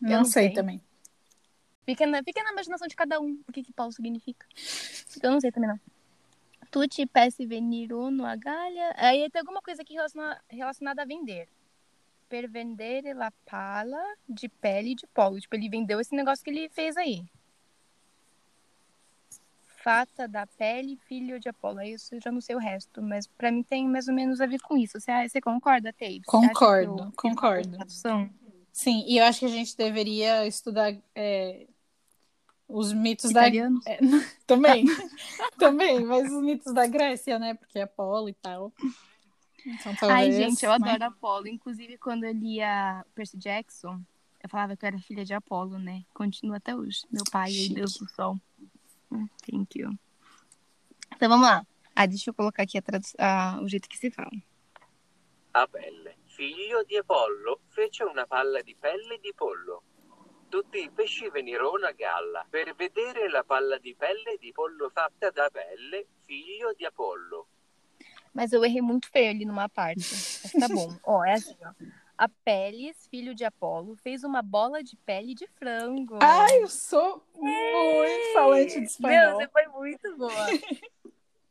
Não, 0.00 0.18
não 0.18 0.24
sei, 0.24 0.46
sei. 0.46 0.54
também. 0.54 0.80
Fica 1.84 2.06
na, 2.06 2.22
fica 2.22 2.42
na 2.42 2.52
imaginação 2.52 2.88
de 2.88 2.96
cada 2.96 3.20
um 3.20 3.40
o 3.46 3.52
que, 3.52 3.62
que 3.62 3.72
polo 3.72 3.92
significa. 3.92 4.46
Eu 5.22 5.30
não 5.30 5.40
sei 5.40 5.52
também 5.52 5.70
não. 5.70 5.80
Tutti 6.70 7.06
pesce 7.06 7.46
veniro 7.46 8.10
no 8.10 8.26
agalha. 8.26 8.92
Aí 8.96 9.30
tem 9.30 9.40
alguma 9.40 9.62
coisa 9.62 9.82
aqui 9.82 9.94
relaciona- 9.94 10.42
relacionada 10.48 11.02
a 11.02 11.06
vender. 11.06 11.48
Per 12.28 12.50
vendere 12.50 13.14
la 13.14 13.30
pala 13.48 14.02
de 14.28 14.48
pele 14.48 14.96
de 14.96 15.06
polo. 15.06 15.38
Tipo, 15.40 15.54
ele 15.54 15.68
vendeu 15.68 16.00
esse 16.00 16.14
negócio 16.14 16.44
que 16.44 16.50
ele 16.50 16.68
fez 16.70 16.96
aí. 16.96 17.24
Fata 19.86 20.26
da 20.26 20.48
pele, 20.48 20.98
filho 21.06 21.38
de 21.38 21.48
Apolo. 21.48 21.78
Aí 21.78 21.92
eu 21.92 22.20
já 22.20 22.32
não 22.32 22.40
sei 22.40 22.56
o 22.56 22.58
resto, 22.58 23.00
mas 23.00 23.28
pra 23.28 23.52
mim 23.52 23.62
tem 23.62 23.86
mais 23.86 24.08
ou 24.08 24.14
menos 24.14 24.40
a 24.40 24.46
ver 24.46 24.58
com 24.58 24.76
isso. 24.76 24.98
Você, 24.98 25.28
você 25.28 25.40
concorda, 25.40 25.92
Tape? 25.92 26.22
Você 26.24 26.36
acha 26.36 26.48
que 26.48 26.54
Concordo, 26.54 27.02
eu 27.04 27.12
concordo. 27.12 27.78
Sim, 28.72 29.04
e 29.06 29.18
eu 29.18 29.24
acho 29.24 29.38
que 29.38 29.44
a 29.44 29.48
gente 29.48 29.76
deveria 29.76 30.44
estudar 30.44 30.92
é, 31.14 31.68
os 32.66 32.92
mitos 32.92 33.30
da. 33.30 33.42
Italianos? 33.42 33.86
É, 33.86 33.98
também. 34.44 34.86
também, 35.56 36.04
mas 36.04 36.32
os 36.32 36.42
mitos 36.42 36.74
da 36.74 36.88
Grécia, 36.88 37.38
né? 37.38 37.54
Porque 37.54 37.78
Apolo 37.78 38.28
e 38.28 38.34
tal. 38.34 38.72
Então, 39.64 39.92
Ai, 39.92 39.96
talvez, 40.00 40.34
gente, 40.34 40.64
eu 40.64 40.70
né? 40.70 40.76
adoro 40.76 41.04
Apolo. 41.04 41.46
Inclusive, 41.46 41.96
quando 41.96 42.24
eu 42.24 42.32
lia 42.32 43.06
Percy 43.14 43.36
Jackson, 43.36 44.00
eu 44.42 44.48
falava 44.48 44.76
que 44.76 44.84
eu 44.84 44.88
era 44.88 44.98
filha 44.98 45.24
de 45.24 45.32
Apolo, 45.32 45.78
né? 45.78 46.02
Continua 46.12 46.56
até 46.56 46.74
hoje. 46.74 47.02
Meu 47.08 47.22
pai, 47.30 47.52
Chique. 47.52 47.74
Deus 47.74 47.96
do 47.96 48.08
Sol. 48.16 48.36
Thank 49.48 49.78
you. 49.78 49.90
Então, 51.14 51.28
vamos 51.28 51.46
lá. 51.46 51.64
Ah, 51.94 52.06
deixa 52.06 52.30
eu 52.30 52.34
colocar 52.34 52.62
aqui 52.62 52.76
a 52.78 52.82
tradu- 52.82 53.06
ah, 53.18 53.58
o 53.62 53.68
jeito 53.68 53.88
que 53.88 53.96
se 53.96 54.10
fala. 54.10 54.30
Apelle, 55.52 56.18
figlio 56.26 56.84
di 56.84 56.96
Apollo, 56.98 57.60
fece 57.68 58.04
una 58.04 58.26
palla 58.26 58.60
di 58.60 58.74
pelle 58.74 59.18
di 59.20 59.32
pollo. 59.34 59.82
Tutti 60.48 60.78
i 60.78 60.90
pesci 60.90 61.28
venirono 61.30 61.86
a 61.86 61.92
galla 61.92 62.46
per 62.48 62.74
vedere 62.74 63.28
la 63.30 63.42
palla 63.42 63.78
di 63.78 63.94
pelle 63.94 64.36
di 64.38 64.52
pollo 64.52 64.90
fatta 64.90 65.30
da 65.30 65.46
Apelle, 65.46 66.06
figlio 66.26 66.72
di 66.74 66.84
Apollo. 66.84 67.48
Mas 68.32 68.52
eu 68.52 68.62
errei 68.62 68.82
muito 68.82 69.08
feio 69.10 69.30
ali 69.30 69.46
numa 69.46 69.68
parte. 69.68 70.04
Mas 70.44 70.52
tá 70.52 70.68
bom. 70.68 70.94
ó, 71.04 71.24
é 71.24 71.32
assim, 71.32 71.56
ó. 71.64 71.72
Apeles, 72.16 73.06
filho 73.08 73.34
de 73.34 73.44
Apolo, 73.44 73.96
fez 73.96 74.24
uma 74.24 74.40
bola 74.42 74.82
de 74.82 74.96
pele 74.96 75.34
de 75.34 75.46
frango. 75.46 76.18
Ai, 76.22 76.62
eu 76.62 76.68
sou 76.68 77.22
muito 77.34 78.32
falante 78.32 78.72
de 78.72 78.78
Meu, 78.80 78.86
espanhol. 78.86 79.36
você 79.36 79.48
foi 79.48 79.66
muito 79.68 80.16
boa. 80.16 80.30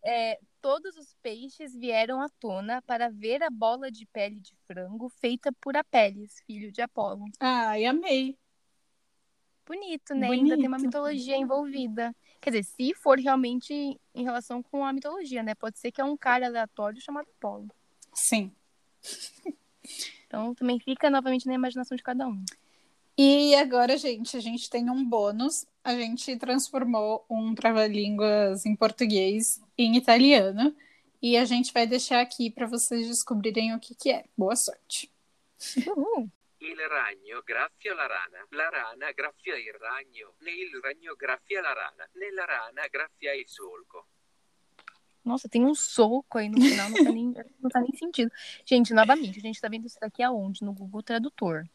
É, 0.07 0.38
todos 0.62 0.95
os 0.98 1.15
peixes 1.15 1.75
vieram 1.75 2.22
à 2.22 2.29
tona 2.39 2.79
para 2.84 3.10
ver 3.10 3.41
a 3.41 3.50
bola 3.50 3.89
de 3.89 4.05
pele 4.05 4.39
de 4.39 4.53
frango 4.67 5.10
feita 5.10 5.51
por 5.53 5.75
Apeles, 5.75 6.43
filho 6.45 6.72
de 6.72 6.79
Apolo. 6.79 7.25
Ai, 7.39 7.86
amei. 7.86 8.38
Bonito, 9.65 10.13
né? 10.13 10.29
Ainda 10.29 10.55
tem 10.55 10.67
uma 10.67 10.77
Bonito. 10.77 10.86
mitologia 10.89 11.36
envolvida. 11.36 12.15
Quer 12.40 12.51
dizer, 12.51 12.63
se 12.66 12.94
for 12.94 13.18
realmente 13.18 14.00
em 14.13 14.24
relação 14.24 14.61
com 14.61 14.85
a 14.85 14.94
mitologia, 14.94 15.42
né? 15.42 15.55
Pode 15.55 15.79
ser 15.79 15.92
que 15.92 16.00
é 16.00 16.03
um 16.05 16.16
cara 16.16 16.46
aleatório 16.46 17.01
chamado 17.01 17.27
Apolo. 17.40 17.68
Sim. 18.13 18.53
Então 20.35 20.53
também 20.53 20.77
fica 20.81 21.09
novamente 21.09 21.48
na 21.48 21.53
imaginação 21.53 21.95
de 21.95 22.03
cada 22.03 22.27
um. 22.27 22.43
E 23.17 23.55
agora, 23.55 23.95
gente, 23.95 24.35
a 24.35 24.41
gente 24.41 24.69
tem 24.69 24.89
um 24.89 25.01
bônus. 25.05 25.65
A 25.81 25.95
gente 25.95 26.35
transformou 26.35 27.25
um 27.29 27.55
trava-línguas 27.55 28.65
em 28.65 28.75
português 28.75 29.61
em 29.77 29.95
italiano. 29.95 30.75
E 31.21 31.37
a 31.37 31.45
gente 31.45 31.71
vai 31.71 31.87
deixar 31.87 32.19
aqui 32.19 32.51
para 32.51 32.67
vocês 32.67 33.07
descobrirem 33.07 33.74
o 33.74 33.79
que, 33.79 33.95
que 33.95 34.11
é. 34.11 34.25
Boa 34.37 34.57
sorte. 34.57 35.09
Uhul. 35.87 36.29
Il 36.59 36.77
ragno 36.89 37.41
graffia 37.43 37.93
la 37.93 38.07
rana, 38.07 38.45
la 38.51 38.69
rana 38.69 39.11
graffia 39.11 39.55
il 39.55 39.74
ragno, 39.79 40.33
il 40.41 40.81
ragno 40.81 41.15
graffia 41.15 41.61
la 41.61 41.74
rana, 41.74 42.09
nella 42.13 42.43
rana 42.43 42.87
graffia 42.87 43.33
il 43.33 43.48
solco. 43.48 44.07
Nossa, 45.25 45.50
tem 45.50 45.66
um 45.66 45.74
soco 45.74 46.38
aí 46.38 46.48
no 46.48 46.61
final, 46.61 46.90
não 46.90 47.03
tá 47.03 47.11
nem, 47.11 47.33
não 47.59 47.70
tá 47.70 47.81
nem 47.81 47.96
sentido. 47.98 48.31
Gente, 48.64 48.94
novamente, 48.94 49.40
a 49.40 49.42
gente 49.42 49.59
tá 49.59 49.68
vendo 49.68 49.88
isso 49.88 49.98
daqui 50.00 50.22
aonde? 50.22 50.64
No 50.64 50.72
Google 50.72 51.01
Tradutor. 51.01 51.68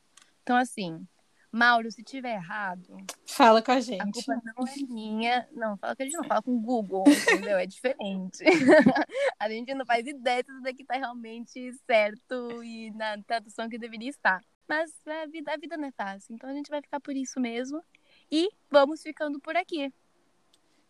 Então, 0.43 0.57
assim, 0.57 1.05
Mauro, 1.53 1.91
se 1.91 2.03
tiver 2.05 2.35
errado, 2.35 2.97
Fala 3.27 3.61
com 3.61 3.73
a 3.73 3.77
a 3.77 3.81
gente. 3.81 4.25
culpa 4.25 4.41
não 4.45 4.67
é 4.67 4.77
minha. 4.89 5.49
Não, 5.53 5.77
fala 5.77 5.97
com 5.97 6.03
a 6.03 6.07
gente 6.07 6.17
não, 6.17 6.25
fala 6.25 6.43
com 6.43 6.55
o 6.55 6.61
Google, 6.61 7.05
entendeu? 7.51 7.59
É 7.59 7.67
diferente. 7.67 8.45
a 9.39 9.49
gente 9.49 9.75
não 9.75 9.85
faz 9.85 10.07
ideia 10.07 10.45
se 10.45 10.53
isso 10.53 10.63
daqui 10.63 10.85
tá 10.85 10.95
realmente 10.95 11.73
certo 11.87 12.63
e 12.63 12.93
na 12.93 13.21
tradução 13.23 13.69
que 13.69 13.79
deveria 13.79 14.09
estar. 14.09 14.41
Mas 14.69 14.93
a 15.05 15.27
vida, 15.27 15.53
a 15.53 15.57
vida 15.57 15.77
não 15.77 15.89
é 15.89 15.93
fácil, 15.93 16.33
então 16.37 16.49
a 16.49 16.55
gente 16.55 16.71
vai 16.71 16.81
ficar 16.81 17.01
por 17.01 17.17
isso 17.17 17.41
mesmo. 17.41 17.83
E 18.31 18.49
vamos 18.71 19.03
ficando 19.03 19.41
por 19.41 19.57
aqui. 19.57 19.93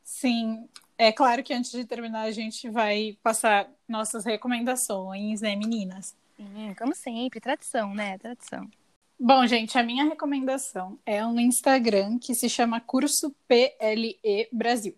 Sim, 0.02 0.68
é 1.00 1.10
claro 1.10 1.42
que 1.42 1.54
antes 1.54 1.72
de 1.72 1.84
terminar 1.86 2.22
a 2.22 2.30
gente 2.30 2.68
vai 2.68 3.16
passar 3.22 3.66
nossas 3.88 4.26
recomendações, 4.26 5.40
né, 5.40 5.56
meninas? 5.56 6.14
Sim, 6.36 6.74
como 6.78 6.94
sempre, 6.94 7.40
tradição, 7.40 7.94
né? 7.94 8.18
Tradição. 8.18 8.68
Bom, 9.18 9.46
gente, 9.46 9.78
a 9.78 9.82
minha 9.82 10.04
recomendação 10.04 10.98
é 11.06 11.24
um 11.24 11.40
Instagram 11.40 12.18
que 12.18 12.34
se 12.34 12.50
chama 12.50 12.82
Curso 12.82 13.34
PLE 13.48 14.48
Brasil. 14.52 14.94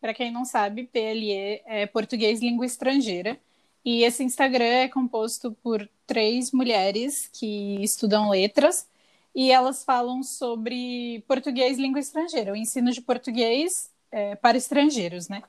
Para 0.00 0.14
quem 0.14 0.32
não 0.32 0.46
sabe, 0.46 0.84
PLE 0.84 1.32
é 1.66 1.86
Português 1.86 2.40
Língua 2.40 2.64
Estrangeira. 2.64 3.38
E 3.84 4.04
esse 4.04 4.24
Instagram 4.24 4.64
é 4.64 4.88
composto 4.88 5.52
por 5.62 5.86
três 6.06 6.50
mulheres 6.50 7.28
que 7.28 7.82
estudam 7.82 8.30
letras 8.30 8.88
e 9.34 9.50
elas 9.50 9.84
falam 9.84 10.22
sobre 10.22 11.22
português 11.28 11.78
língua 11.78 12.00
estrangeira, 12.00 12.52
o 12.52 12.56
ensino 12.56 12.90
de 12.90 13.00
português 13.00 13.90
é, 14.12 14.36
para 14.36 14.56
estrangeiros, 14.56 15.28
né? 15.28 15.42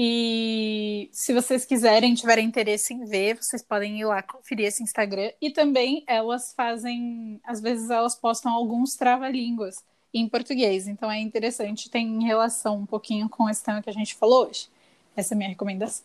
E 0.00 1.08
se 1.12 1.34
vocês 1.34 1.64
quiserem, 1.64 2.14
tiverem 2.14 2.46
interesse 2.46 2.94
em 2.94 3.04
ver, 3.04 3.36
vocês 3.36 3.62
podem 3.62 3.98
ir 3.98 4.04
lá 4.04 4.22
conferir 4.22 4.66
esse 4.66 4.80
Instagram. 4.80 5.32
E 5.40 5.50
também 5.50 6.04
elas 6.06 6.54
fazem, 6.54 7.40
às 7.42 7.60
vezes 7.60 7.90
elas 7.90 8.14
postam 8.14 8.52
alguns 8.52 8.94
trava-línguas 8.94 9.84
em 10.14 10.28
português. 10.28 10.86
Então 10.86 11.10
é 11.10 11.18
interessante, 11.18 11.90
tem 11.90 12.22
relação 12.22 12.78
um 12.78 12.86
pouquinho 12.86 13.28
com 13.28 13.50
esse 13.50 13.64
tema 13.64 13.82
que 13.82 13.90
a 13.90 13.92
gente 13.92 14.14
falou 14.14 14.46
hoje. 14.46 14.68
Essa 15.16 15.34
é 15.34 15.36
a 15.36 15.38
minha 15.38 15.50
recomendação. 15.50 16.04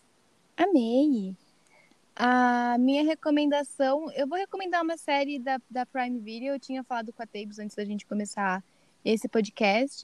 Amei! 0.58 1.36
A 2.16 2.76
minha 2.80 3.04
recomendação, 3.04 4.12
eu 4.14 4.28
vou 4.28 4.40
recomendar 4.40 4.82
uma 4.82 4.98
série 4.98 5.38
da, 5.38 5.60
da 5.70 5.86
Prime 5.86 6.20
Video. 6.20 6.54
Eu 6.54 6.60
tinha 6.60 6.84
falado 6.84 7.14
com 7.14 7.22
a 7.22 7.28
Tabes 7.28 7.60
antes 7.60 7.76
da 7.76 7.86
gente 7.86 8.08
começar 8.08 8.64
esse 9.06 9.28
podcast. 9.28 10.04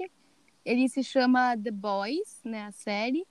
Ele 0.65 0.87
se 0.87 1.03
chama 1.03 1.57
The 1.57 1.71
Boys, 1.71 2.41
né? 2.43 2.65
A 2.65 2.71
série. 2.71 3.25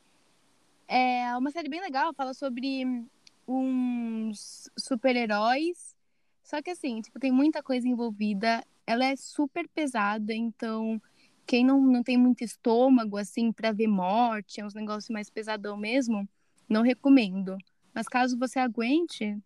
É 0.87 1.37
uma 1.37 1.51
série 1.51 1.69
bem 1.69 1.81
legal, 1.81 2.15
fala 2.15 2.33
sobre 2.33 2.85
uns 3.47 4.71
super-heróis. 4.79 5.95
Só 6.43 6.63
que 6.63 6.71
assim, 6.71 7.01
tipo, 7.01 7.19
tem 7.19 7.31
muita 7.31 7.63
coisa 7.63 7.87
envolvida. 7.87 8.65
Ela 8.87 9.05
é 9.05 9.17
super 9.17 9.69
pesada, 9.69 10.35
então 10.35 11.01
quem 11.47 11.65
não, 11.65 11.81
não 11.81 12.03
tem 12.03 12.17
muito 12.17 12.45
estômago, 12.45 13.17
assim, 13.17 13.53
pra 13.53 13.73
ver 13.73 13.87
morte, 13.87 14.61
é 14.61 14.65
uns 14.65 14.75
negócios 14.75 15.09
mais 15.09 15.31
pesadão 15.31 15.77
mesmo, 15.77 16.29
não 16.69 16.83
recomendo. 16.83 17.57
Mas 17.95 18.07
caso 18.07 18.39
você 18.39 18.59
aguente, 18.59 19.37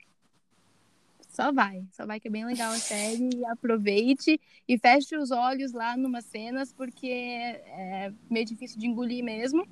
só 1.33 1.51
vai. 1.51 1.85
Só 1.91 2.05
vai 2.07 2.21
que 2.21 2.29
é 2.29 2.31
bem 2.31 2.45
legal 2.45 2.71
a 2.73 2.77
série. 2.77 3.31
E 3.35 3.45
aproveite 3.47 4.41
e 4.69 4.79
feche 4.79 5.17
os 5.17 5.31
olhos 5.31 5.73
lá 5.73 5.97
numas 5.97 6.25
cenas, 6.27 6.73
porque 6.73 7.09
é 7.09 8.13
meio 8.31 8.45
difícil 8.47 8.79
de 8.79 8.87
engolir 8.87 9.25
mesmo. 9.25 9.67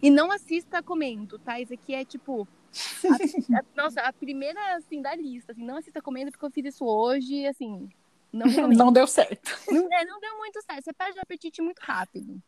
E 0.00 0.08
não 0.10 0.30
assista 0.30 0.82
comendo, 0.82 1.38
tá? 1.38 1.60
Isso 1.60 1.74
aqui 1.74 1.94
é 1.94 2.04
tipo. 2.04 2.46
a- 3.04 3.14
a- 3.58 3.64
nossa, 3.76 4.00
a 4.02 4.12
primeira 4.12 4.76
assim 4.76 5.02
da 5.02 5.14
lista. 5.14 5.52
Assim, 5.52 5.64
não 5.64 5.76
assista 5.76 6.00
comendo 6.00 6.30
porque 6.30 6.44
eu 6.46 6.50
fiz 6.50 6.66
isso 6.74 6.84
hoje, 6.84 7.44
assim. 7.46 7.88
Não. 8.32 8.46
Não 8.68 8.92
deu 8.92 9.06
certo. 9.06 9.52
Não, 9.70 9.92
é, 9.92 10.04
não 10.04 10.18
deu 10.20 10.36
muito 10.38 10.60
certo. 10.62 10.84
Você 10.84 10.92
perde 10.92 11.18
o 11.18 11.22
apetite 11.22 11.62
muito 11.62 11.78
rápido. 11.80 12.40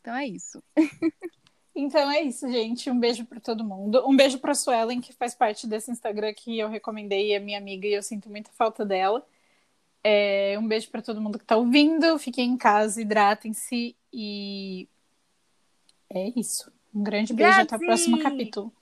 Então 0.00 0.14
é 0.14 0.26
isso. 0.26 0.62
Então 1.80 2.10
é 2.10 2.22
isso, 2.22 2.50
gente. 2.50 2.90
Um 2.90 2.98
beijo 2.98 3.24
para 3.24 3.40
todo 3.40 3.64
mundo. 3.64 4.02
Um 4.06 4.14
beijo 4.14 4.38
para 4.38 4.54
Suelen, 4.54 5.00
que 5.00 5.12
faz 5.12 5.34
parte 5.34 5.66
desse 5.66 5.90
Instagram 5.90 6.34
que 6.34 6.58
eu 6.58 6.68
recomendei, 6.68 7.32
é 7.32 7.38
minha 7.38 7.58
amiga 7.58 7.86
e 7.86 7.94
eu 7.94 8.02
sinto 8.02 8.28
muita 8.28 8.50
falta 8.52 8.84
dela. 8.84 9.26
É, 10.04 10.56
um 10.58 10.66
beijo 10.66 10.90
para 10.90 11.02
todo 11.02 11.20
mundo 11.20 11.38
que 11.38 11.44
está 11.44 11.56
ouvindo. 11.56 12.18
Fiquem 12.18 12.50
em 12.50 12.56
casa, 12.56 13.00
hidratem-se 13.00 13.96
e 14.12 14.88
é 16.08 16.32
isso. 16.36 16.70
Um 16.94 17.02
grande 17.02 17.32
beijo 17.32 17.52
Grazie. 17.52 17.62
até 17.62 17.76
o 17.76 17.86
próximo 17.86 18.18
capítulo. 18.18 18.72